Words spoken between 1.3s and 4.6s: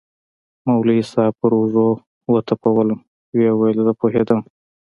پر اوږه وټپولوم ويې ويل زه پوهېدم.